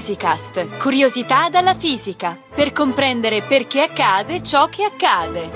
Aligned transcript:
Physicast, 0.00 0.78
curiosità 0.78 1.50
dalla 1.50 1.74
fisica, 1.74 2.34
per 2.54 2.72
comprendere 2.72 3.42
perché 3.42 3.82
accade 3.82 4.42
ciò 4.42 4.66
che 4.70 4.82
accade. 4.82 5.50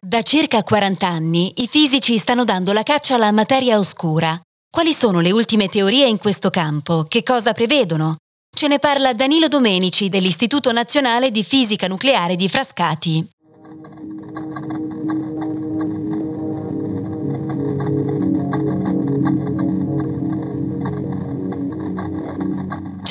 Da 0.00 0.22
circa 0.22 0.62
40 0.62 1.06
anni 1.06 1.52
i 1.56 1.68
fisici 1.68 2.16
stanno 2.16 2.44
dando 2.44 2.72
la 2.72 2.82
caccia 2.82 3.16
alla 3.16 3.32
materia 3.32 3.78
oscura. 3.78 4.40
Quali 4.70 4.94
sono 4.94 5.20
le 5.20 5.30
ultime 5.30 5.68
teorie 5.68 6.06
in 6.06 6.16
questo 6.16 6.48
campo? 6.48 7.04
Che 7.06 7.22
cosa 7.22 7.52
prevedono? 7.52 8.16
Ce 8.50 8.66
ne 8.66 8.78
parla 8.78 9.12
Danilo 9.12 9.48
Domenici 9.48 10.08
dell'Istituto 10.08 10.72
Nazionale 10.72 11.30
di 11.30 11.44
Fisica 11.44 11.86
Nucleare 11.86 12.34
di 12.34 12.48
Frascati. 12.48 13.28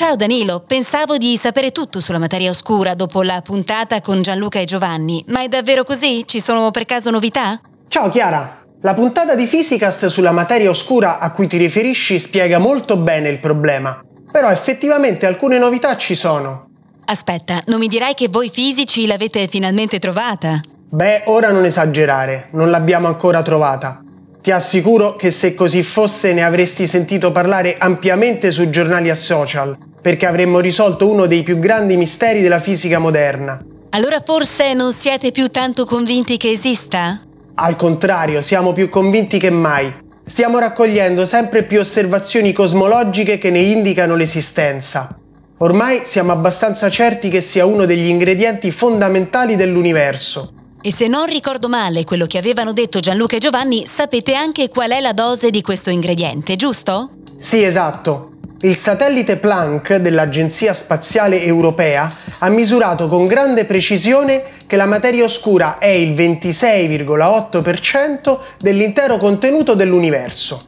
Ciao 0.04 0.16
Danilo, 0.16 0.60
pensavo 0.60 1.16
di 1.16 1.34
sapere 1.38 1.70
tutto 1.70 1.98
sulla 1.98 2.18
materia 2.18 2.50
oscura 2.50 2.92
dopo 2.92 3.22
la 3.22 3.40
puntata 3.40 4.02
con 4.02 4.20
Gianluca 4.20 4.58
e 4.58 4.64
Giovanni, 4.64 5.24
ma 5.28 5.40
è 5.40 5.48
davvero 5.48 5.82
così? 5.82 6.24
Ci 6.26 6.40
sono 6.42 6.70
per 6.70 6.84
caso 6.84 7.08
novità? 7.08 7.58
Ciao 7.88 8.10
Chiara! 8.10 8.66
La 8.82 8.92
puntata 8.92 9.34
di 9.34 9.46
Physicast 9.46 10.04
sulla 10.08 10.30
materia 10.30 10.68
oscura 10.68 11.18
a 11.20 11.30
cui 11.30 11.46
ti 11.46 11.56
riferisci 11.56 12.18
spiega 12.18 12.58
molto 12.58 12.98
bene 12.98 13.30
il 13.30 13.38
problema, 13.38 14.04
però 14.30 14.50
effettivamente 14.50 15.24
alcune 15.24 15.56
novità 15.56 15.96
ci 15.96 16.14
sono. 16.14 16.68
Aspetta, 17.06 17.62
non 17.68 17.78
mi 17.78 17.88
dirai 17.88 18.12
che 18.12 18.28
voi 18.28 18.50
fisici 18.50 19.06
l'avete 19.06 19.48
finalmente 19.48 19.98
trovata? 19.98 20.60
Beh, 20.86 21.22
ora 21.28 21.50
non 21.50 21.64
esagerare, 21.64 22.48
non 22.50 22.68
l'abbiamo 22.68 23.06
ancora 23.06 23.40
trovata. 23.40 24.02
Ti 24.42 24.50
assicuro 24.50 25.16
che 25.16 25.30
se 25.30 25.54
così 25.54 25.82
fosse 25.82 26.34
ne 26.34 26.44
avresti 26.44 26.86
sentito 26.86 27.32
parlare 27.32 27.78
ampiamente 27.78 28.52
sui 28.52 28.68
giornali 28.68 29.08
e 29.08 29.14
social, 29.14 29.74
perché 30.04 30.26
avremmo 30.26 30.60
risolto 30.60 31.08
uno 31.08 31.24
dei 31.24 31.42
più 31.42 31.58
grandi 31.58 31.96
misteri 31.96 32.42
della 32.42 32.60
fisica 32.60 32.98
moderna. 32.98 33.64
Allora 33.88 34.20
forse 34.20 34.74
non 34.74 34.92
siete 34.92 35.30
più 35.30 35.48
tanto 35.48 35.86
convinti 35.86 36.36
che 36.36 36.50
esista? 36.50 37.22
Al 37.54 37.74
contrario, 37.74 38.42
siamo 38.42 38.74
più 38.74 38.90
convinti 38.90 39.38
che 39.38 39.48
mai. 39.48 39.90
Stiamo 40.22 40.58
raccogliendo 40.58 41.24
sempre 41.24 41.62
più 41.62 41.80
osservazioni 41.80 42.52
cosmologiche 42.52 43.38
che 43.38 43.48
ne 43.48 43.60
indicano 43.60 44.14
l'esistenza. 44.14 45.18
Ormai 45.56 46.02
siamo 46.04 46.32
abbastanza 46.32 46.90
certi 46.90 47.30
che 47.30 47.40
sia 47.40 47.64
uno 47.64 47.86
degli 47.86 48.08
ingredienti 48.08 48.70
fondamentali 48.72 49.56
dell'universo. 49.56 50.52
E 50.82 50.92
se 50.92 51.08
non 51.08 51.24
ricordo 51.24 51.70
male 51.70 52.04
quello 52.04 52.26
che 52.26 52.36
avevano 52.36 52.74
detto 52.74 53.00
Gianluca 53.00 53.36
e 53.36 53.38
Giovanni, 53.38 53.86
sapete 53.86 54.34
anche 54.34 54.68
qual 54.68 54.90
è 54.90 55.00
la 55.00 55.14
dose 55.14 55.48
di 55.48 55.62
questo 55.62 55.88
ingrediente, 55.88 56.56
giusto? 56.56 57.08
Sì, 57.38 57.62
esatto. 57.62 58.33
Il 58.64 58.76
satellite 58.76 59.36
Planck 59.36 59.96
dell'Agenzia 59.96 60.72
Spaziale 60.72 61.44
Europea 61.44 62.10
ha 62.38 62.48
misurato 62.48 63.08
con 63.08 63.26
grande 63.26 63.66
precisione 63.66 64.42
che 64.66 64.76
la 64.76 64.86
materia 64.86 65.22
oscura 65.22 65.76
è 65.76 65.88
il 65.88 66.14
26,8% 66.14 68.38
dell'intero 68.58 69.18
contenuto 69.18 69.74
dell'universo. 69.74 70.58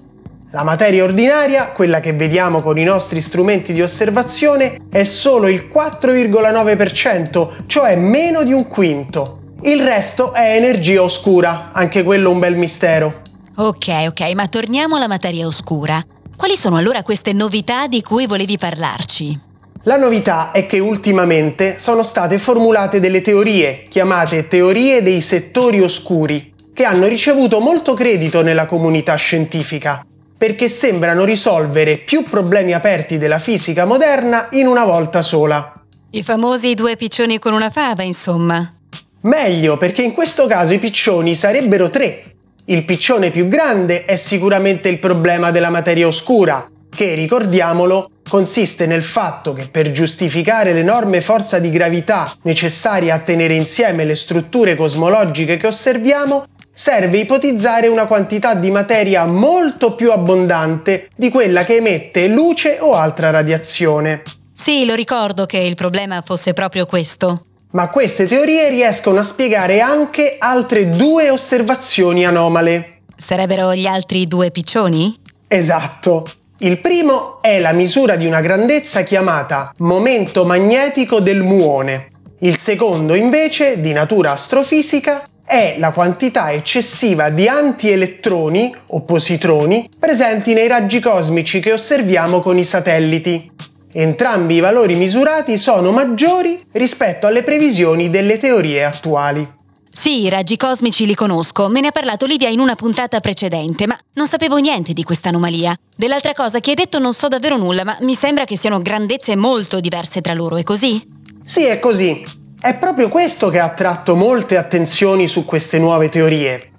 La 0.50 0.62
materia 0.62 1.04
ordinaria, 1.04 1.68
quella 1.68 2.00
che 2.00 2.12
vediamo 2.12 2.60
con 2.60 2.78
i 2.78 2.84
nostri 2.84 3.22
strumenti 3.22 3.72
di 3.72 3.80
osservazione, 3.80 4.76
è 4.90 5.04
solo 5.04 5.48
il 5.48 5.66
4,9%, 5.72 7.64
cioè 7.64 7.96
meno 7.96 8.42
di 8.42 8.52
un 8.52 8.68
quinto. 8.68 9.54
Il 9.62 9.82
resto 9.82 10.34
è 10.34 10.54
energia 10.54 11.00
oscura, 11.00 11.70
anche 11.72 12.02
quello 12.02 12.30
un 12.30 12.40
bel 12.40 12.56
mistero. 12.56 13.22
Ok, 13.56 14.04
ok, 14.08 14.34
ma 14.34 14.46
torniamo 14.48 14.96
alla 14.96 15.08
materia 15.08 15.46
oscura. 15.46 16.04
Quali 16.36 16.56
sono 16.56 16.76
allora 16.76 17.02
queste 17.02 17.32
novità 17.32 17.86
di 17.86 18.02
cui 18.02 18.26
volevi 18.26 18.58
parlarci? 18.58 19.40
La 19.84 19.96
novità 19.96 20.50
è 20.50 20.66
che 20.66 20.78
ultimamente 20.78 21.78
sono 21.78 22.02
state 22.02 22.38
formulate 22.38 23.00
delle 23.00 23.22
teorie, 23.22 23.86
chiamate 23.88 24.46
teorie 24.46 25.02
dei 25.02 25.22
settori 25.22 25.80
oscuri, 25.80 26.52
che 26.74 26.84
hanno 26.84 27.06
ricevuto 27.06 27.60
molto 27.60 27.94
credito 27.94 28.42
nella 28.42 28.66
comunità 28.66 29.14
scientifica, 29.14 30.04
perché 30.36 30.68
sembrano 30.68 31.24
risolvere 31.24 31.96
più 31.96 32.22
problemi 32.22 32.74
aperti 32.74 33.16
della 33.16 33.38
fisica 33.38 33.86
moderna 33.86 34.48
in 34.50 34.66
una 34.66 34.84
volta 34.84 35.22
sola. 35.22 35.72
I 36.10 36.22
famosi 36.22 36.74
due 36.74 36.96
piccioni 36.96 37.38
con 37.38 37.54
una 37.54 37.70
fava, 37.70 38.02
insomma. 38.02 38.74
Meglio, 39.22 39.78
perché 39.78 40.02
in 40.02 40.12
questo 40.12 40.46
caso 40.46 40.74
i 40.74 40.78
piccioni 40.78 41.34
sarebbero 41.34 41.88
tre. 41.88 42.35
Il 42.68 42.84
piccione 42.84 43.30
più 43.30 43.46
grande 43.46 44.06
è 44.06 44.16
sicuramente 44.16 44.88
il 44.88 44.98
problema 44.98 45.52
della 45.52 45.70
materia 45.70 46.08
oscura, 46.08 46.68
che, 46.90 47.14
ricordiamolo, 47.14 48.10
consiste 48.28 48.86
nel 48.86 49.04
fatto 49.04 49.52
che 49.52 49.68
per 49.70 49.92
giustificare 49.92 50.72
l'enorme 50.72 51.20
forza 51.20 51.60
di 51.60 51.70
gravità 51.70 52.34
necessaria 52.42 53.14
a 53.14 53.18
tenere 53.20 53.54
insieme 53.54 54.04
le 54.04 54.16
strutture 54.16 54.74
cosmologiche 54.74 55.58
che 55.58 55.68
osserviamo, 55.68 56.46
serve 56.72 57.18
ipotizzare 57.18 57.86
una 57.86 58.06
quantità 58.06 58.54
di 58.54 58.72
materia 58.72 59.24
molto 59.26 59.94
più 59.94 60.10
abbondante 60.10 61.08
di 61.14 61.30
quella 61.30 61.64
che 61.64 61.76
emette 61.76 62.26
luce 62.26 62.78
o 62.80 62.94
altra 62.94 63.30
radiazione. 63.30 64.24
Sì, 64.52 64.84
lo 64.84 64.94
ricordo 64.94 65.46
che 65.46 65.58
il 65.58 65.76
problema 65.76 66.20
fosse 66.20 66.52
proprio 66.52 66.84
questo. 66.84 67.42
Ma 67.76 67.88
queste 67.88 68.26
teorie 68.26 68.70
riescono 68.70 69.18
a 69.18 69.22
spiegare 69.22 69.80
anche 69.80 70.36
altre 70.38 70.88
due 70.88 71.28
osservazioni 71.28 72.24
anomale. 72.24 73.00
Sarebbero 73.14 73.74
gli 73.74 73.84
altri 73.84 74.26
due 74.26 74.50
piccioni? 74.50 75.14
Esatto. 75.46 76.26
Il 76.60 76.78
primo 76.78 77.42
è 77.42 77.58
la 77.58 77.72
misura 77.72 78.16
di 78.16 78.24
una 78.24 78.40
grandezza 78.40 79.02
chiamata 79.02 79.74
momento 79.80 80.46
magnetico 80.46 81.20
del 81.20 81.42
muone. 81.42 82.12
Il 82.38 82.56
secondo, 82.56 83.14
invece, 83.14 83.78
di 83.78 83.92
natura 83.92 84.30
astrofisica, 84.30 85.22
è 85.44 85.76
la 85.76 85.90
quantità 85.90 86.52
eccessiva 86.52 87.28
di 87.28 87.46
antielettroni 87.46 88.74
o 88.86 89.02
positroni 89.02 89.86
presenti 89.98 90.54
nei 90.54 90.66
raggi 90.66 90.98
cosmici 90.98 91.60
che 91.60 91.72
osserviamo 91.72 92.40
con 92.40 92.56
i 92.56 92.64
satelliti. 92.64 93.50
Entrambi 93.98 94.56
i 94.56 94.60
valori 94.60 94.94
misurati 94.94 95.56
sono 95.56 95.90
maggiori 95.90 96.60
rispetto 96.72 97.26
alle 97.26 97.42
previsioni 97.42 98.10
delle 98.10 98.36
teorie 98.36 98.84
attuali. 98.84 99.54
Sì, 99.90 100.20
i 100.24 100.28
raggi 100.28 100.58
cosmici 100.58 101.06
li 101.06 101.14
conosco, 101.14 101.68
me 101.68 101.80
ne 101.80 101.86
ha 101.86 101.92
parlato 101.92 102.26
Livia 102.26 102.50
in 102.50 102.60
una 102.60 102.74
puntata 102.74 103.20
precedente, 103.20 103.86
ma 103.86 103.98
non 104.12 104.26
sapevo 104.26 104.58
niente 104.58 104.92
di 104.92 105.02
questa 105.02 105.30
anomalia. 105.30 105.74
Dell'altra 105.96 106.34
cosa 106.34 106.60
che 106.60 106.70
hai 106.70 106.76
detto 106.76 106.98
non 106.98 107.14
so 107.14 107.28
davvero 107.28 107.56
nulla, 107.56 107.84
ma 107.84 107.96
mi 108.02 108.12
sembra 108.12 108.44
che 108.44 108.58
siano 108.58 108.82
grandezze 108.82 109.34
molto 109.34 109.80
diverse 109.80 110.20
tra 110.20 110.34
loro, 110.34 110.58
è 110.58 110.62
così? 110.62 111.02
Sì, 111.42 111.64
è 111.64 111.78
così. 111.78 112.22
È 112.60 112.76
proprio 112.76 113.08
questo 113.08 113.48
che 113.48 113.60
ha 113.60 113.64
attratto 113.64 114.14
molte 114.14 114.58
attenzioni 114.58 115.26
su 115.26 115.46
queste 115.46 115.78
nuove 115.78 116.10
teorie. 116.10 116.72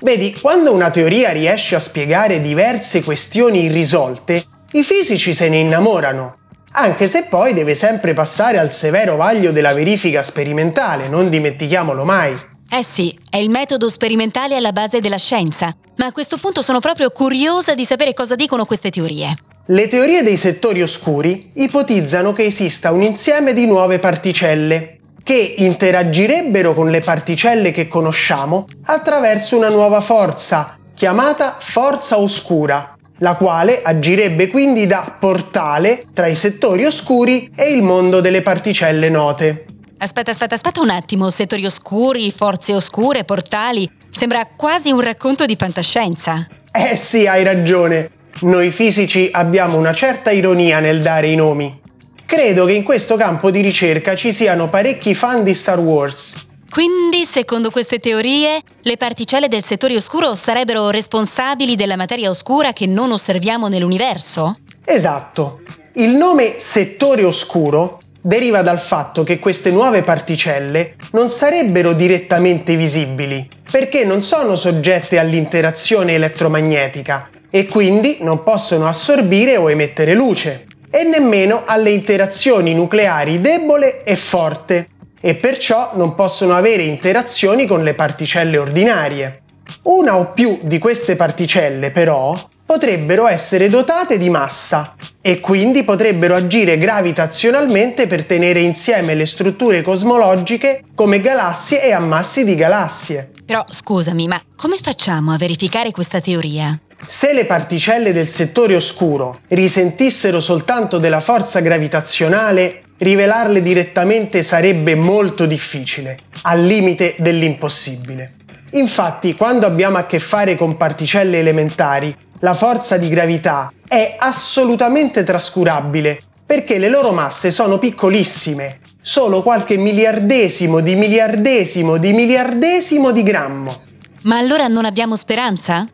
Vedi, 0.00 0.34
quando 0.40 0.72
una 0.72 0.90
teoria 0.90 1.32
riesce 1.32 1.74
a 1.74 1.78
spiegare 1.78 2.40
diverse 2.40 3.02
questioni 3.02 3.64
irrisolte, 3.64 4.42
i 4.72 4.82
fisici 4.82 5.34
se 5.34 5.50
ne 5.50 5.58
innamorano 5.58 6.40
anche 6.72 7.06
se 7.06 7.24
poi 7.28 7.54
deve 7.54 7.74
sempre 7.74 8.14
passare 8.14 8.58
al 8.58 8.72
severo 8.72 9.16
vaglio 9.16 9.52
della 9.52 9.74
verifica 9.74 10.22
sperimentale, 10.22 11.08
non 11.08 11.28
dimentichiamolo 11.28 12.04
mai. 12.04 12.34
Eh 12.70 12.82
sì, 12.82 13.16
è 13.28 13.36
il 13.36 13.50
metodo 13.50 13.88
sperimentale 13.88 14.56
alla 14.56 14.72
base 14.72 15.00
della 15.00 15.18
scienza, 15.18 15.74
ma 15.96 16.06
a 16.06 16.12
questo 16.12 16.38
punto 16.38 16.62
sono 16.62 16.80
proprio 16.80 17.10
curiosa 17.10 17.74
di 17.74 17.84
sapere 17.84 18.14
cosa 18.14 18.34
dicono 18.34 18.64
queste 18.64 18.90
teorie. 18.90 19.36
Le 19.66 19.88
teorie 19.88 20.22
dei 20.22 20.36
settori 20.36 20.82
oscuri 20.82 21.52
ipotizzano 21.54 22.32
che 22.32 22.44
esista 22.44 22.90
un 22.90 23.02
insieme 23.02 23.52
di 23.52 23.66
nuove 23.66 23.98
particelle 23.98 24.98
che 25.22 25.54
interagirebbero 25.58 26.74
con 26.74 26.90
le 26.90 27.00
particelle 27.00 27.70
che 27.70 27.86
conosciamo 27.86 28.64
attraverso 28.86 29.56
una 29.56 29.68
nuova 29.68 30.00
forza 30.00 30.78
chiamata 30.94 31.56
forza 31.58 32.18
oscura, 32.18 32.96
la 33.22 33.34
quale 33.34 33.82
agirebbe 33.82 34.48
quindi 34.48 34.86
da 34.86 35.16
portale 35.18 36.02
tra 36.12 36.26
i 36.26 36.34
settori 36.34 36.84
oscuri 36.84 37.50
e 37.54 37.72
il 37.72 37.82
mondo 37.82 38.20
delle 38.20 38.42
particelle 38.42 39.08
note. 39.08 39.64
Aspetta, 39.98 40.32
aspetta, 40.32 40.56
aspetta 40.56 40.80
un 40.80 40.90
attimo, 40.90 41.30
settori 41.30 41.64
oscuri, 41.64 42.32
forze 42.32 42.74
oscure, 42.74 43.22
portali. 43.22 43.88
Sembra 44.10 44.46
quasi 44.56 44.90
un 44.90 45.00
racconto 45.00 45.46
di 45.46 45.54
fantascienza. 45.54 46.44
Eh 46.72 46.96
sì, 46.96 47.26
hai 47.28 47.44
ragione. 47.44 48.10
Noi 48.40 48.70
fisici 48.70 49.28
abbiamo 49.32 49.78
una 49.78 49.92
certa 49.92 50.32
ironia 50.32 50.80
nel 50.80 51.00
dare 51.00 51.28
i 51.28 51.36
nomi. 51.36 51.80
Credo 52.26 52.64
che 52.64 52.72
in 52.72 52.82
questo 52.82 53.16
campo 53.16 53.52
di 53.52 53.60
ricerca 53.60 54.16
ci 54.16 54.32
siano 54.32 54.68
parecchi 54.68 55.14
fan 55.14 55.44
di 55.44 55.54
Star 55.54 55.78
Wars 55.78 56.50
quindi, 56.72 57.26
secondo 57.26 57.70
queste 57.70 57.98
teorie, 57.98 58.58
le 58.80 58.96
particelle 58.96 59.46
del 59.46 59.62
settore 59.62 59.94
oscuro 59.94 60.34
sarebbero 60.34 60.88
responsabili 60.88 61.76
della 61.76 61.96
materia 61.96 62.30
oscura 62.30 62.72
che 62.72 62.86
non 62.86 63.12
osserviamo 63.12 63.68
nell'universo? 63.68 64.54
Esatto. 64.82 65.60
Il 65.96 66.14
nome 66.14 66.54
settore 66.56 67.24
oscuro 67.24 67.98
deriva 68.18 68.62
dal 68.62 68.80
fatto 68.80 69.22
che 69.22 69.38
queste 69.38 69.70
nuove 69.70 70.02
particelle 70.02 70.96
non 71.10 71.28
sarebbero 71.28 71.92
direttamente 71.92 72.74
visibili, 72.74 73.46
perché 73.70 74.06
non 74.06 74.22
sono 74.22 74.56
soggette 74.56 75.18
all'interazione 75.18 76.14
elettromagnetica 76.14 77.28
e 77.50 77.66
quindi 77.66 78.18
non 78.22 78.42
possono 78.42 78.86
assorbire 78.86 79.58
o 79.58 79.70
emettere 79.70 80.14
luce, 80.14 80.68
e 80.90 81.04
nemmeno 81.04 81.64
alle 81.66 81.90
interazioni 81.90 82.72
nucleari 82.72 83.42
debole 83.42 84.04
e 84.04 84.16
forte, 84.16 84.88
e 85.24 85.36
perciò 85.36 85.92
non 85.94 86.14
possono 86.16 86.54
avere 86.54 86.82
interazioni 86.82 87.64
con 87.64 87.84
le 87.84 87.94
particelle 87.94 88.58
ordinarie. 88.58 89.42
Una 89.84 90.18
o 90.18 90.32
più 90.32 90.58
di 90.62 90.78
queste 90.78 91.14
particelle, 91.16 91.92
però, 91.92 92.36
potrebbero 92.66 93.28
essere 93.28 93.68
dotate 93.68 94.18
di 94.18 94.28
massa 94.28 94.96
e 95.20 95.40
quindi 95.40 95.84
potrebbero 95.84 96.34
agire 96.34 96.76
gravitazionalmente 96.76 98.06
per 98.06 98.24
tenere 98.24 98.60
insieme 98.60 99.14
le 99.14 99.26
strutture 99.26 99.82
cosmologiche 99.82 100.82
come 100.94 101.20
galassie 101.20 101.84
e 101.84 101.92
ammassi 101.92 102.44
di 102.44 102.54
galassie. 102.54 103.30
Però 103.44 103.64
scusami, 103.68 104.26
ma 104.26 104.40
come 104.56 104.78
facciamo 104.80 105.32
a 105.32 105.36
verificare 105.36 105.90
questa 105.92 106.20
teoria? 106.20 106.76
Se 107.04 107.32
le 107.32 107.44
particelle 107.44 108.12
del 108.12 108.28
settore 108.28 108.74
oscuro 108.74 109.36
risentissero 109.48 110.40
soltanto 110.40 110.98
della 110.98 111.20
forza 111.20 111.60
gravitazionale, 111.60 112.82
rivelarle 113.02 113.62
direttamente 113.62 114.42
sarebbe 114.42 114.94
molto 114.94 115.46
difficile, 115.46 116.18
al 116.42 116.64
limite 116.64 117.14
dell'impossibile. 117.18 118.34
Infatti, 118.72 119.34
quando 119.34 119.66
abbiamo 119.66 119.98
a 119.98 120.06
che 120.06 120.18
fare 120.18 120.56
con 120.56 120.76
particelle 120.76 121.38
elementari, 121.38 122.14
la 122.40 122.54
forza 122.54 122.96
di 122.96 123.08
gravità 123.08 123.72
è 123.86 124.16
assolutamente 124.18 125.24
trascurabile 125.24 126.20
perché 126.44 126.78
le 126.78 126.88
loro 126.88 127.12
masse 127.12 127.50
sono 127.50 127.78
piccolissime, 127.78 128.80
solo 129.00 129.42
qualche 129.42 129.76
miliardesimo 129.76 130.80
di 130.80 130.94
miliardesimo 130.94 131.96
di 131.98 132.12
miliardesimo 132.12 133.10
di 133.10 133.22
grammo. 133.22 133.74
Ma 134.22 134.38
allora 134.38 134.68
non 134.68 134.84
abbiamo 134.84 135.16
speranza? 135.16 135.86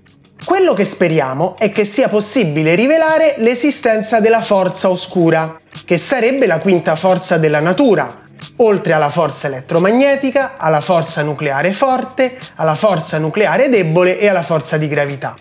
Quello 0.45 0.73
che 0.73 0.85
speriamo 0.85 1.57
è 1.59 1.73
che 1.73 1.85
sia 1.85 2.09
possibile 2.09 2.77
rivelare 2.77 3.35
l'esistenza 3.39 4.21
della 4.21 4.41
forza 4.41 4.89
oscura, 4.89 5.61
che 5.85 5.97
sarebbe 5.97 6.47
la 6.47 6.59
quinta 6.59 6.95
forza 6.95 7.39
della 7.39 7.59
natura, 7.59 8.23
oltre 8.59 8.93
alla 8.93 9.09
forza 9.09 9.49
elettromagnetica, 9.49 10.55
alla 10.57 10.81
forza 10.81 11.23
nucleare 11.23 11.73
forte, 11.73 12.39
alla 12.55 12.77
forza 12.77 13.19
nucleare 13.19 13.69
debole 13.69 14.19
e 14.19 14.29
alla 14.29 14.43
forza 14.43 14.79
di 14.79 14.87
gravità. 14.87 15.35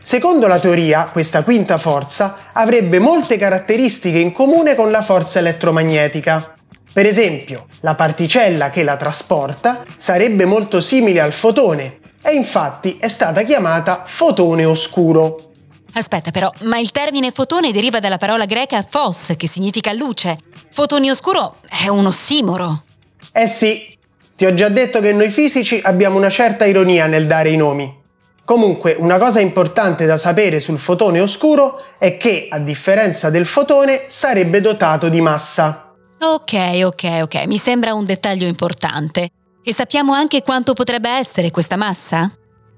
Secondo 0.00 0.46
la 0.46 0.58
teoria, 0.58 1.08
questa 1.10 1.42
quinta 1.42 1.78
forza 1.78 2.36
avrebbe 2.52 2.98
molte 2.98 3.38
caratteristiche 3.38 4.18
in 4.18 4.32
comune 4.32 4.74
con 4.74 4.90
la 4.90 5.02
forza 5.02 5.38
elettromagnetica. 5.38 6.52
Per 6.92 7.06
esempio, 7.06 7.68
la 7.80 7.94
particella 7.94 8.68
che 8.68 8.82
la 8.82 8.96
trasporta 8.96 9.82
sarebbe 9.96 10.44
molto 10.44 10.82
simile 10.82 11.20
al 11.20 11.32
fotone 11.32 12.00
e 12.22 12.32
infatti 12.34 12.96
è 12.98 13.08
stata 13.08 13.42
chiamata 13.42 14.04
fotone 14.06 14.64
oscuro. 14.64 15.50
Aspetta 15.94 16.30
però, 16.30 16.50
ma 16.62 16.78
il 16.78 16.90
termine 16.90 17.32
fotone 17.32 17.72
deriva 17.72 18.00
dalla 18.00 18.16
parola 18.16 18.46
greca 18.46 18.82
phos, 18.82 19.34
che 19.36 19.46
significa 19.46 19.92
luce. 19.92 20.36
Fotone 20.70 21.10
oscuro 21.10 21.56
è 21.84 21.88
un 21.88 22.06
ossimoro. 22.06 22.84
Eh 23.32 23.46
sì, 23.46 23.98
ti 24.34 24.46
ho 24.46 24.54
già 24.54 24.68
detto 24.68 25.00
che 25.00 25.12
noi 25.12 25.28
fisici 25.28 25.80
abbiamo 25.84 26.16
una 26.16 26.30
certa 26.30 26.64
ironia 26.64 27.06
nel 27.06 27.26
dare 27.26 27.50
i 27.50 27.56
nomi. 27.56 28.00
Comunque, 28.44 28.96
una 28.98 29.18
cosa 29.18 29.40
importante 29.40 30.06
da 30.06 30.16
sapere 30.16 30.60
sul 30.60 30.78
fotone 30.78 31.20
oscuro 31.20 31.80
è 31.98 32.16
che, 32.16 32.48
a 32.50 32.58
differenza 32.58 33.30
del 33.30 33.46
fotone, 33.46 34.04
sarebbe 34.06 34.60
dotato 34.60 35.08
di 35.08 35.20
massa. 35.20 35.94
Ok, 36.20 36.82
ok, 36.84 37.20
ok, 37.22 37.46
mi 37.46 37.58
sembra 37.58 37.94
un 37.94 38.04
dettaglio 38.04 38.46
importante. 38.46 39.28
E 39.64 39.72
sappiamo 39.72 40.12
anche 40.12 40.42
quanto 40.42 40.72
potrebbe 40.72 41.08
essere 41.08 41.52
questa 41.52 41.76
massa? 41.76 42.32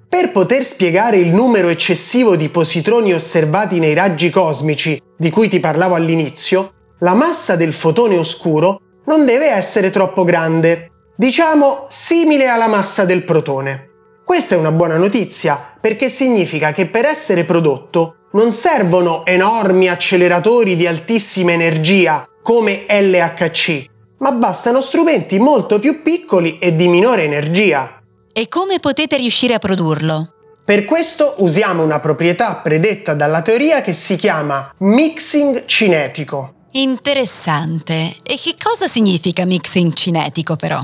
Per 0.07 0.31
poter 0.33 0.65
spiegare 0.65 1.17
il 1.17 1.33
numero 1.33 1.69
eccessivo 1.69 2.37
di 2.37 2.51
positroni 2.51 3.15
osservati 3.15 3.79
nei 3.79 3.95
raggi 3.95 4.29
cosmici, 4.29 5.01
di 5.17 5.31
cui 5.31 5.49
ti 5.49 5.61
parlavo 5.61 5.95
all'inizio, 5.95 6.73
la 6.99 7.15
massa 7.15 7.57
del 7.57 7.73
fotone 7.73 8.19
oscuro 8.19 8.81
non 9.07 9.25
deve 9.25 9.47
essere 9.47 9.91
troppo 9.91 10.25
grande, 10.25 10.91
diciamo 11.17 11.87
simile 11.89 12.49
alla 12.49 12.69
massa 12.69 13.07
del 13.07 13.25
protone. 13.25 13.89
Questa 14.23 14.55
è 14.55 14.59
una 14.59 14.73
buona 14.73 14.99
notizia 14.99 15.77
perché 15.81 16.11
significa 16.11 16.73
che 16.73 16.87
per 16.87 17.07
essere 17.07 17.45
prodotto 17.45 18.29
non 18.33 18.53
servono 18.53 19.25
enormi 19.25 19.89
acceleratori 19.89 20.77
di 20.77 20.87
altissima 20.87 21.53
energia 21.53 22.27
come 22.43 22.85
LHC, 22.89 23.87
ma 24.19 24.33
bastano 24.33 24.81
strumenti 24.81 25.39
molto 25.39 25.79
più 25.79 26.03
piccoli 26.03 26.59
e 26.59 26.77
di 26.77 26.89
minore 26.89 27.25
energia. 27.25 28.01
E 28.33 28.49
come 28.49 28.81
potete 28.81 29.17
riuscire 29.17 29.55
a 29.55 29.59
produrlo? 29.59 30.29
Per 30.65 30.85
questo 30.87 31.35
usiamo 31.39 31.83
una 31.83 32.01
proprietà 32.01 32.55
predetta 32.55 33.13
dalla 33.13 33.43
teoria 33.43 33.83
che 33.83 33.93
si 33.93 34.17
chiama 34.17 34.73
mixing 34.79 35.67
cinetico. 35.67 36.53
Interessante. 36.73 38.17
E 38.25 38.39
che 38.39 38.55
cosa 38.61 38.87
significa 38.87 39.45
mixing 39.45 39.93
cinetico 39.93 40.57
però? 40.57 40.81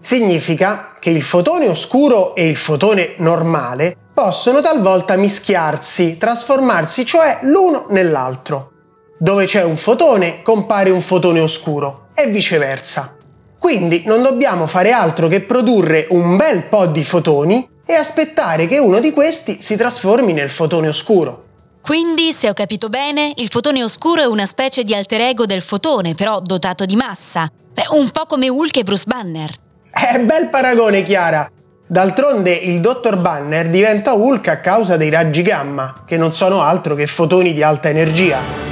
Significa 0.00 0.94
che 0.98 1.10
il 1.10 1.22
fotone 1.22 1.68
oscuro 1.68 2.34
e 2.34 2.48
il 2.48 2.56
fotone 2.56 3.14
normale 3.18 3.96
possono 4.12 4.60
talvolta 4.60 5.16
mischiarsi, 5.16 6.18
trasformarsi 6.18 7.06
cioè 7.06 7.38
l'uno 7.42 7.86
nell'altro. 7.90 8.72
Dove 9.18 9.44
c'è 9.44 9.62
un 9.62 9.76
fotone 9.76 10.42
compare 10.42 10.90
un 10.90 11.02
fotone 11.02 11.40
oscuro 11.40 12.08
e 12.22 12.26
viceversa. 12.28 13.16
Quindi 13.58 14.02
non 14.06 14.22
dobbiamo 14.22 14.66
fare 14.66 14.90
altro 14.92 15.28
che 15.28 15.42
produrre 15.42 16.06
un 16.10 16.36
bel 16.36 16.64
po' 16.64 16.86
di 16.86 17.04
fotoni 17.04 17.68
e 17.84 17.94
aspettare 17.94 18.66
che 18.66 18.78
uno 18.78 19.00
di 19.00 19.12
questi 19.12 19.60
si 19.60 19.76
trasformi 19.76 20.32
nel 20.32 20.50
fotone 20.50 20.88
oscuro. 20.88 21.44
Quindi, 21.82 22.32
se 22.32 22.48
ho 22.48 22.52
capito 22.52 22.88
bene, 22.88 23.32
il 23.36 23.48
fotone 23.48 23.82
oscuro 23.82 24.22
è 24.22 24.26
una 24.26 24.46
specie 24.46 24.82
di 24.82 24.94
alter 24.94 25.22
ego 25.22 25.46
del 25.46 25.62
fotone, 25.62 26.14
però 26.14 26.40
dotato 26.40 26.84
di 26.84 26.94
massa. 26.94 27.50
Beh, 27.72 27.96
un 27.98 28.10
po' 28.10 28.26
come 28.26 28.48
Hulk 28.48 28.76
e 28.76 28.82
Bruce 28.82 29.04
Banner. 29.06 29.50
È 29.90 30.18
bel 30.20 30.48
paragone, 30.48 31.04
Chiara. 31.04 31.50
D'altronde 31.86 32.52
il 32.52 32.80
dottor 32.80 33.16
Banner 33.16 33.68
diventa 33.68 34.12
Hulk 34.12 34.48
a 34.48 34.58
causa 34.58 34.96
dei 34.96 35.10
raggi 35.10 35.42
gamma, 35.42 36.04
che 36.06 36.16
non 36.16 36.32
sono 36.32 36.62
altro 36.62 36.94
che 36.94 37.06
fotoni 37.06 37.52
di 37.52 37.62
alta 37.62 37.88
energia. 37.88 38.69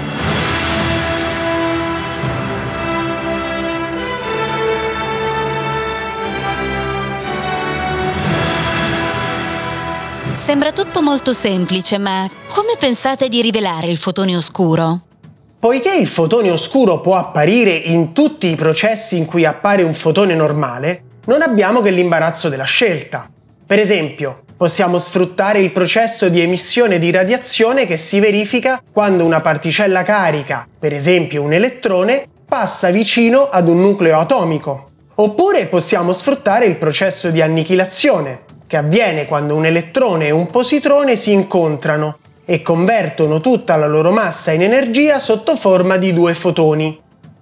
Sembra 10.48 10.72
tutto 10.72 11.02
molto 11.02 11.34
semplice, 11.34 11.98
ma 11.98 12.26
come 12.46 12.72
pensate 12.78 13.28
di 13.28 13.43
rivelare 13.43 13.88
il 13.88 13.98
fotone 13.98 14.34
oscuro? 14.34 15.00
Poiché 15.58 15.94
il 15.94 16.06
fotone 16.06 16.50
oscuro 16.50 17.02
può 17.02 17.17
apparire 17.17 17.72
in 17.72 18.14
tutti 18.14 18.46
i 18.46 18.55
processi 18.55 19.19
in 19.19 19.26
cui 19.26 19.44
appare 19.44 19.82
un 19.82 19.93
fotone 19.93 20.34
normale, 20.34 21.02
non 21.26 21.43
abbiamo 21.43 21.82
che 21.82 21.90
l'imbarazzo 21.90 22.48
della 22.48 22.64
scelta. 22.64 23.28
Per 23.67 23.78
esempio, 23.78 24.44
possiamo 24.56 24.98
sfruttare 24.98 25.58
il 25.58 25.70
processo 25.70 26.31
di 26.31 26.40
emissione 26.40 26.98
di 26.98 27.10
radiazione 27.10 27.86
che 27.86 27.98
si 27.98 28.19
verifica 28.19 28.82
quando 28.90 29.26
una 29.26 29.43
particella 29.43 30.02
carica, 30.02 30.67
per 30.78 30.94
esempio 30.94 31.43
un 31.43 31.52
elettrone, 31.52 32.26
passa 32.48 32.88
vicino 32.88 33.50
ad 33.50 33.69
un 33.69 33.81
nucleo 33.81 34.19
atomico. 34.19 34.88
Oppure 35.17 35.67
possiamo 35.67 36.14
sfruttare 36.14 36.64
il 36.64 36.76
processo 36.76 37.28
di 37.28 37.43
annichilazione, 37.43 38.46
che 38.69 38.77
avviene 38.77 39.27
quando 39.27 39.56
un 39.56 39.65
elettrone 39.65 40.27
e 40.27 40.31
un 40.31 40.46
positrone 40.46 41.17
si 41.17 41.32
incontrano 41.32 42.19
e 42.44 42.60
convertono 42.60 43.41
tutta 43.41 43.77
la 43.77 43.87
loro 43.87 44.13
massa 44.13 44.53
in 44.53 44.63
energia 44.63 45.19
sotto 45.19 45.56
forma 45.56 45.96
di 45.96 46.13
due 46.13 46.34
fotoni. 46.34 47.01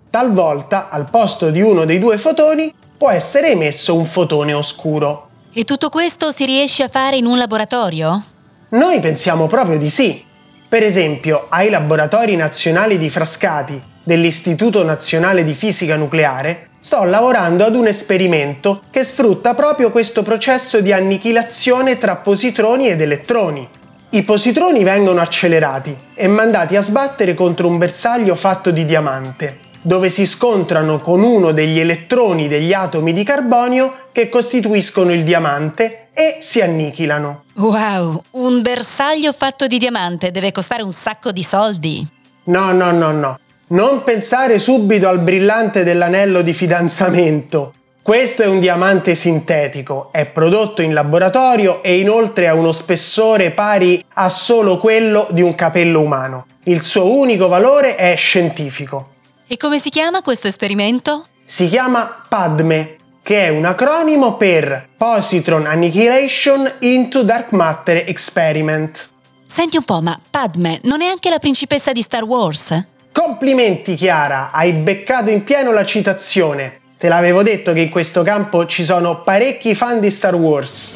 Talvolta, 0.09 0.89
al 0.89 1.11
posto 1.11 1.51
di 1.51 1.61
uno 1.61 1.85
dei 1.85 1.99
due 1.99 2.17
fotoni, 2.17 2.73
può 2.97 3.11
essere 3.11 3.51
emesso 3.51 3.97
un 3.97 4.07
fotone 4.07 4.53
oscuro. 4.53 5.29
E 5.53 5.65
tutto 5.65 5.89
questo 5.89 6.31
si 6.31 6.45
riesce 6.45 6.85
a 6.85 6.89
fare 6.89 7.17
in 7.17 7.27
un 7.27 7.39
laboratorio? 7.39 8.23
Noi 8.71 9.01
pensiamo 9.01 9.49
proprio 9.49 9.79
di 9.79 9.91
sì. 9.91 10.25
Per 10.69 10.83
esempio, 10.85 11.47
ai 11.49 11.71
laboratori 11.71 12.37
nazionali 12.37 12.99
di 12.99 13.11
Frascati 13.11 13.83
dell'Istituto 14.07 14.85
Nazionale 14.85 15.43
di 15.43 15.53
Fisica 15.53 15.97
Nucleare 15.97 16.69
sto 16.79 17.03
lavorando 17.03 17.65
ad 17.65 17.75
un 17.75 17.89
esperimento 17.89 18.83
che 18.93 19.03
sfrutta 19.03 19.55
proprio 19.55 19.91
questo 19.91 20.23
processo 20.23 20.81
di 20.81 20.93
annichilazione 20.93 21.99
tra 21.99 22.15
positroni 22.15 22.89
ed 22.89 23.01
elettroni. 23.01 23.69
I 24.11 24.23
positroni 24.23 24.85
vengono 24.85 25.21
accelerati 25.21 25.97
e 26.15 26.29
mandati 26.29 26.77
a 26.77 26.83
sbattere 26.83 27.35
contro 27.35 27.67
un 27.67 27.79
bersaglio 27.79 28.37
fatto 28.37 28.71
di 28.71 28.85
diamante 28.85 29.65
dove 29.83 30.11
si 30.11 30.27
scontrano 30.27 30.99
con 30.99 31.23
uno 31.23 31.53
degli 31.53 31.79
elettroni 31.79 32.49
degli 32.49 32.73
atomi 32.73 33.13
di 33.13 33.23
carbonio 33.23 34.09
che 34.11 34.29
costituiscono 34.29 35.13
il 35.13 35.23
diamante 35.23 36.09
e 36.13 36.39
si 36.41 36.61
annichilano. 36.61 37.45
Wow, 37.55 38.21
un 38.33 38.63
bersaglio 38.63 39.33
fatto 39.33 39.69
di 39.69 39.79
diamante 39.79 40.33
deve 40.33 40.51
costare 40.51 40.83
un 40.83 40.91
sacco 40.91 41.31
di 41.31 41.45
soldi. 41.45 42.05
No, 42.45 42.73
no, 42.73 42.91
no, 42.91 43.13
no. 43.13 43.39
Non 43.69 44.05
pensare 44.05 44.61
subito 44.61 45.09
al 45.09 45.19
brillante 45.19 45.83
dell'anello 45.83 46.43
di 46.43 46.55
fidanzamento. 46.55 47.75
Questo 48.01 48.45
è 48.45 48.47
un 48.47 48.61
diamante 48.61 49.17
sintetico, 49.17 50.11
è 50.13 50.25
prodotto 50.27 50.83
in 50.83 50.95
laboratorio 50.95 51.83
e 51.83 51.99
inoltre 51.99 52.47
ha 52.47 52.55
uno 52.55 52.71
spessore 52.71 53.51
pari 53.51 54.05
a 54.15 54.29
solo 54.29 54.79
quello 54.79 55.27
di 55.33 55.43
un 55.43 55.57
capello 55.57 56.01
umano. 56.01 56.47
Il 56.67 56.83
suo 56.83 57.19
unico 57.19 57.49
valore 57.49 57.97
è 57.97 58.15
scientifico. 58.15 59.15
E 59.49 59.57
come 59.57 59.81
si 59.81 59.91
chiama 59.91 60.23
questo 60.23 60.47
esperimento? 60.47 61.27
Si 61.45 61.69
chiama 61.69 62.25
PADME, 62.29 62.97
che 63.21 63.47
è 63.47 63.49
un 63.49 63.65
acronimo 63.65 64.37
per 64.37 64.91
Positron 64.97 65.67
Annihilation 65.67 66.73
into 66.81 67.25
Dark 67.25 67.51
Matter 67.51 68.05
Experiment. 68.07 69.09
Senti 69.45 69.77
un 69.77 69.85
po', 69.85 70.01
ma 70.01 70.17
Padme 70.31 70.79
non 70.85 71.03
è 71.03 71.07
anche 71.07 71.31
la 71.31 71.41
principessa 71.41 71.91
di 71.91 72.03
Star 72.03 72.23
Wars? 72.23 72.95
Complimenti 73.19 73.95
Chiara, 73.95 74.51
hai 74.53 74.73
beccato 74.73 75.31
in 75.31 75.43
pieno 75.43 75.73
la 75.73 75.87
citazione. 75.87 76.81
Te 76.99 77.09
l'avevo 77.09 77.43
detto 77.43 77.73
che 77.73 77.81
in 77.81 77.89
questo 77.89 78.23
campo 78.23 78.67
ci 78.67 78.85
sono 78.85 79.23
parecchi 79.23 79.75
fan 79.75 80.01
di 80.01 80.11
Star 80.11 80.35
Wars. 80.35 80.95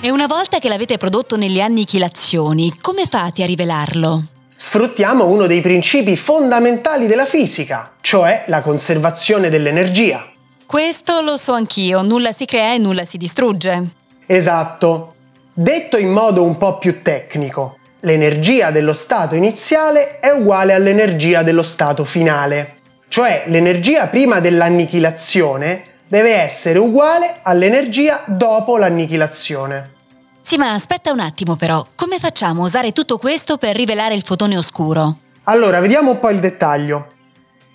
E 0.00 0.10
una 0.10 0.26
volta 0.26 0.58
che 0.58 0.70
l'avete 0.70 0.96
prodotto 0.96 1.36
nelle 1.36 1.60
annichilazioni, 1.60 2.72
come 2.80 3.04
fate 3.04 3.42
a 3.42 3.46
rivelarlo? 3.46 4.22
Sfruttiamo 4.56 5.26
uno 5.26 5.46
dei 5.46 5.60
principi 5.60 6.16
fondamentali 6.16 7.06
della 7.06 7.26
fisica, 7.26 7.92
cioè 8.00 8.44
la 8.46 8.62
conservazione 8.62 9.50
dell'energia. 9.50 10.26
Questo 10.64 11.20
lo 11.20 11.36
so 11.36 11.52
anch'io, 11.52 12.00
nulla 12.00 12.32
si 12.32 12.46
crea 12.46 12.72
e 12.72 12.78
nulla 12.78 13.04
si 13.04 13.18
distrugge. 13.18 13.88
Esatto. 14.24 15.11
Detto 15.54 15.98
in 15.98 16.10
modo 16.10 16.42
un 16.44 16.56
po' 16.56 16.78
più 16.78 17.02
tecnico, 17.02 17.76
l'energia 18.00 18.70
dello 18.70 18.94
stato 18.94 19.34
iniziale 19.34 20.18
è 20.18 20.30
uguale 20.30 20.72
all'energia 20.72 21.42
dello 21.42 21.62
stato 21.62 22.06
finale, 22.06 22.76
cioè 23.08 23.42
l'energia 23.48 24.06
prima 24.06 24.40
dell'annichilazione 24.40 25.84
deve 26.08 26.32
essere 26.32 26.78
uguale 26.78 27.40
all'energia 27.42 28.22
dopo 28.24 28.78
l'annichilazione. 28.78 29.90
Sì, 30.40 30.56
ma 30.56 30.72
aspetta 30.72 31.12
un 31.12 31.20
attimo 31.20 31.54
però, 31.54 31.86
come 31.96 32.18
facciamo 32.18 32.62
a 32.62 32.64
usare 32.64 32.92
tutto 32.92 33.18
questo 33.18 33.58
per 33.58 33.76
rivelare 33.76 34.14
il 34.14 34.22
fotone 34.22 34.56
oscuro? 34.56 35.16
Allora, 35.44 35.80
vediamo 35.80 36.12
un 36.12 36.18
po' 36.18 36.30
il 36.30 36.40
dettaglio. 36.40 37.08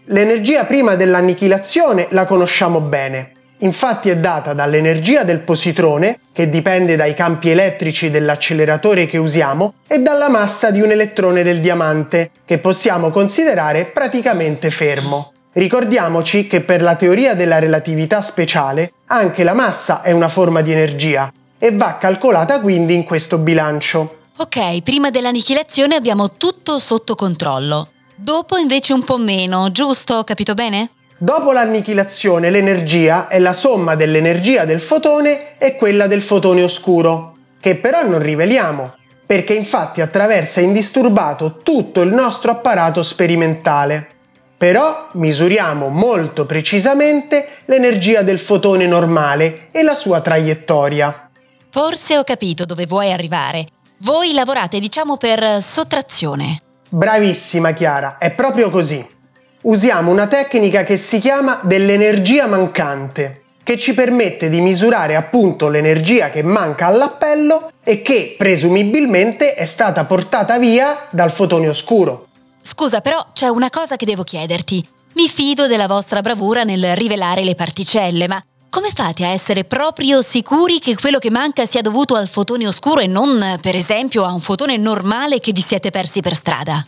L'energia 0.06 0.66
prima 0.66 0.96
dell'annichilazione 0.96 2.08
la 2.10 2.26
conosciamo 2.26 2.80
bene. 2.80 3.34
Infatti 3.60 4.10
è 4.10 4.18
data 4.18 4.54
dall'energia 4.54 5.24
del 5.24 5.40
positrone, 5.40 6.20
che 6.32 6.50
dipende 6.50 6.96
dai 6.96 7.16
campi 7.16 7.50
elettrici 7.50 8.12
dell'acceleratore 8.12 9.08
che 9.08 9.18
usiamo, 9.18 9.74
e 9.88 10.00
dalla 10.00 10.30
massa 10.30 10.70
di 10.70 10.82
un 10.82 10.92
elettrone 10.92 11.42
del 11.42 11.60
diamante, 11.60 12.32
che 12.46 12.60
possiamo 12.60 13.10
considerare 13.10 13.86
praticamente 13.86 14.70
fermo. 14.70 15.34
Ricordiamoci 15.54 16.46
che 16.46 16.62
per 16.62 16.84
la 16.84 16.96
teoria 16.96 17.34
della 17.34 17.58
relatività 17.58 18.22
speciale 18.22 18.92
anche 19.08 19.44
la 19.44 19.56
massa 19.56 20.04
è 20.04 20.12
una 20.12 20.30
forma 20.30 20.62
di 20.62 20.72
energia 20.72 21.34
e 21.58 21.72
va 21.72 21.98
calcolata 21.98 22.62
quindi 22.62 22.94
in 22.94 23.04
questo 23.04 23.40
bilancio. 23.40 24.18
Ok, 24.38 24.84
prima 24.84 25.10
dell'annichilazione 25.10 25.96
abbiamo 25.96 26.34
tutto 26.34 26.78
sotto 26.78 27.16
controllo. 27.16 27.88
Dopo 28.14 28.58
invece 28.58 28.94
un 28.94 29.04
po' 29.04 29.18
meno, 29.18 29.72
giusto? 29.72 30.16
Ho 30.16 30.24
capito 30.24 30.54
bene? 30.54 30.90
Dopo 31.20 31.52
l'annichilazione 31.52 32.52
l'energia 32.52 33.28
è 33.28 33.40
la 33.40 33.54
somma 33.54 33.96
dell'energia 33.96 34.66
del 34.66 34.80
fotone 34.80 35.58
e 35.58 35.76
quella 35.76 36.06
del 36.06 36.22
fotone 36.22 36.62
oscuro, 36.62 37.36
che 37.60 37.76
però 37.76 38.06
non 38.06 38.22
riveliamo, 38.22 38.94
perché 39.26 39.56
infatti 39.56 40.02
attraversa 40.02 40.60
indisturbato 40.60 41.58
tutto 41.64 42.02
il 42.02 42.14
nostro 42.14 42.52
apparato 42.52 43.02
sperimentale. 43.02 44.10
Però 44.58 45.10
misuriamo 45.14 45.88
molto 45.88 46.46
precisamente 46.46 47.48
l'energia 47.66 48.22
del 48.22 48.38
fotone 48.38 48.86
normale 48.86 49.70
e 49.72 49.82
la 49.82 49.96
sua 49.96 50.22
traiettoria. 50.22 51.30
Forse 51.72 52.18
ho 52.20 52.24
capito 52.24 52.64
dove 52.66 52.86
vuoi 52.86 53.12
arrivare. 53.12 53.66
Voi 54.02 54.34
lavorate, 54.34 54.80
diciamo, 54.80 55.18
per 55.18 55.62
sottrazione. 55.62 56.60
Bravissima 56.90 57.72
Chiara, 57.72 58.18
è 58.20 58.30
proprio 58.32 58.70
così. 58.70 59.16
Usiamo 59.62 60.12
una 60.12 60.28
tecnica 60.28 60.84
che 60.84 60.98
si 60.98 61.20
chiama 61.20 61.60
dell'energia 61.64 62.46
mancante, 62.46 63.42
che 63.64 63.78
ci 63.78 63.96
permette 63.96 64.50
di 64.50 64.62
misurare 64.62 65.16
appunto 65.16 65.68
l'energia 65.68 66.30
che 66.30 66.44
manca 66.44 66.86
all'appello 66.86 67.72
e 67.84 68.04
che 68.04 68.36
presumibilmente 68.38 69.56
è 69.56 69.66
stata 69.66 70.06
portata 70.06 70.60
via 70.60 71.08
dal 71.10 71.32
fotone 71.32 71.68
oscuro. 71.68 72.28
Scusa, 72.62 73.02
però 73.02 73.26
c'è 73.34 73.48
una 73.48 73.72
cosa 73.72 73.96
che 73.96 74.06
devo 74.06 74.24
chiederti. 74.24 74.88
Mi 75.14 75.28
fido 75.28 75.66
della 75.66 75.88
vostra 75.88 76.22
bravura 76.22 76.64
nel 76.64 76.96
rivelare 76.96 77.44
le 77.44 77.56
particelle, 77.56 78.28
ma 78.28 78.42
come 78.70 78.92
fate 78.94 79.26
a 79.26 79.30
essere 79.30 79.64
proprio 79.64 80.22
sicuri 80.22 80.78
che 80.80 80.96
quello 80.96 81.18
che 81.18 81.32
manca 81.32 81.66
sia 81.66 81.82
dovuto 81.82 82.14
al 82.14 82.28
fotone 82.28 82.68
oscuro 82.68 83.00
e 83.00 83.08
non, 83.08 83.58
per 83.60 83.76
esempio, 83.76 84.24
a 84.24 84.32
un 84.32 84.40
fotone 84.40 84.78
normale 84.78 85.40
che 85.40 85.52
vi 85.52 85.64
siete 85.66 85.90
persi 85.90 86.20
per 86.20 86.36
strada? 86.36 86.86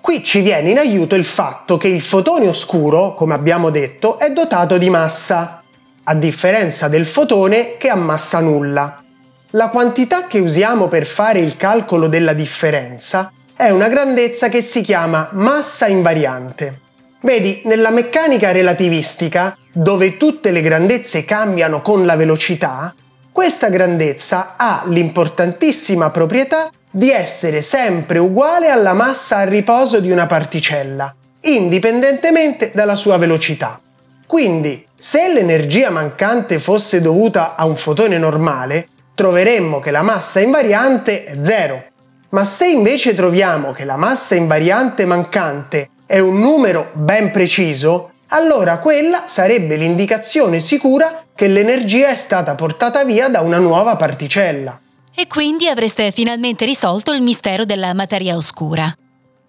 Qui 0.00 0.24
ci 0.24 0.40
viene 0.40 0.70
in 0.70 0.78
aiuto 0.78 1.14
il 1.14 1.26
fatto 1.26 1.76
che 1.76 1.88
il 1.88 2.00
fotone 2.00 2.48
oscuro, 2.48 3.14
come 3.14 3.34
abbiamo 3.34 3.68
detto, 3.68 4.18
è 4.18 4.32
dotato 4.32 4.78
di 4.78 4.88
massa, 4.88 5.62
a 6.04 6.14
differenza 6.14 6.88
del 6.88 7.04
fotone 7.04 7.76
che 7.76 7.90
ha 7.90 7.96
massa 7.96 8.40
nulla. 8.40 9.02
La 9.50 9.68
quantità 9.68 10.26
che 10.26 10.38
usiamo 10.38 10.88
per 10.88 11.04
fare 11.04 11.40
il 11.40 11.56
calcolo 11.56 12.08
della 12.08 12.32
differenza 12.32 13.30
è 13.54 13.68
una 13.68 13.88
grandezza 13.88 14.48
che 14.48 14.62
si 14.62 14.80
chiama 14.80 15.28
massa 15.32 15.86
invariante. 15.86 16.80
Vedi, 17.20 17.60
nella 17.64 17.90
meccanica 17.90 18.52
relativistica, 18.52 19.56
dove 19.70 20.16
tutte 20.16 20.50
le 20.50 20.62
grandezze 20.62 21.26
cambiano 21.26 21.82
con 21.82 22.06
la 22.06 22.16
velocità, 22.16 22.94
questa 23.30 23.68
grandezza 23.68 24.54
ha 24.56 24.84
l'importantissima 24.86 26.10
proprietà 26.10 26.70
di 26.90 27.10
essere 27.10 27.60
sempre 27.60 28.18
uguale 28.18 28.68
alla 28.68 28.94
massa 28.94 29.38
a 29.38 29.44
riposo 29.44 30.00
di 30.00 30.10
una 30.10 30.26
particella, 30.26 31.14
indipendentemente 31.42 32.72
dalla 32.74 32.96
sua 32.96 33.16
velocità. 33.16 33.80
Quindi, 34.26 34.86
se 34.96 35.32
l'energia 35.32 35.90
mancante 35.90 36.58
fosse 36.58 37.00
dovuta 37.00 37.54
a 37.56 37.64
un 37.64 37.76
fotone 37.76 38.18
normale, 38.18 38.88
troveremmo 39.14 39.80
che 39.80 39.90
la 39.90 40.02
massa 40.02 40.40
invariante 40.40 41.24
è 41.24 41.36
zero. 41.42 41.84
Ma 42.30 42.44
se 42.44 42.68
invece 42.68 43.14
troviamo 43.14 43.72
che 43.72 43.84
la 43.84 43.96
massa 43.96 44.34
invariante 44.34 45.04
mancante 45.04 45.90
è 46.06 46.18
un 46.20 46.38
numero 46.38 46.90
ben 46.92 47.30
preciso, 47.30 48.12
allora 48.28 48.78
quella 48.78 49.24
sarebbe 49.26 49.76
l'indicazione 49.76 50.60
sicura 50.60 51.24
che 51.34 51.48
l'energia 51.48 52.08
è 52.08 52.16
stata 52.16 52.54
portata 52.54 53.04
via 53.04 53.28
da 53.28 53.40
una 53.40 53.58
nuova 53.58 53.96
particella. 53.96 54.78
E 55.14 55.26
quindi 55.26 55.68
avreste 55.68 56.10
finalmente 56.12 56.64
risolto 56.64 57.12
il 57.12 57.22
mistero 57.22 57.64
della 57.64 57.92
materia 57.94 58.36
oscura. 58.36 58.92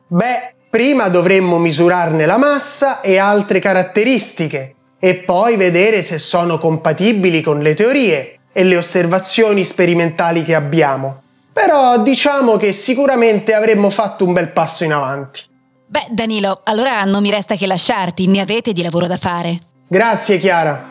Beh, 0.08 0.56
prima 0.70 1.10
dovremmo 1.10 1.58
misurarne 1.58 2.26
la 2.26 2.38
massa 2.38 3.02
e 3.02 3.18
altre 3.18 3.60
caratteristiche 3.60 4.76
e 5.00 5.16
poi 5.16 5.58
vedere 5.58 6.02
se 6.02 6.18
sono 6.18 6.60
compatibili 6.60 7.42
con 7.42 7.60
le 7.60 7.74
teorie 7.74 8.40
e 8.54 8.64
le 8.64 8.78
osservazioni 8.78 9.64
sperimentali 9.64 10.44
che 10.44 10.56
abbiamo. 10.56 11.22
Però 11.54 12.02
diciamo 12.02 12.58
che 12.58 12.72
sicuramente 12.72 13.54
avremmo 13.54 13.90
fatto 13.90 14.26
un 14.26 14.34
bel 14.34 14.50
passo 14.50 14.84
in 14.84 14.94
avanti. 14.94 15.42
Beh, 15.88 16.08
Danilo, 16.10 16.62
allora 16.64 17.04
non 17.04 17.22
mi 17.22 17.30
resta 17.30 17.56
che 17.56 17.68
lasciarti, 17.68 18.28
ne 18.28 18.40
avete 18.40 18.72
di 18.72 18.82
lavoro 18.82 19.08
da 19.08 19.18
fare. 19.18 19.58
Grazie 19.88 20.38
Chiara. 20.38 20.91